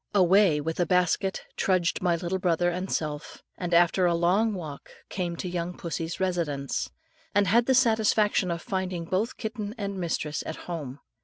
[0.15, 4.89] Away with a basket trudged my little brother and self, and after a long walk
[5.09, 6.89] came to young pussy's residence,
[7.35, 11.01] and had the satisfaction of finding both kitten and mistress at home.